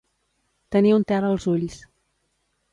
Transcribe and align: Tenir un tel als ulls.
Tenir 0.77 0.95
un 1.01 1.05
tel 1.13 1.29
als 1.29 1.47
ulls. 1.53 1.79